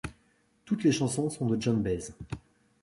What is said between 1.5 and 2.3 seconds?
Joan Baez.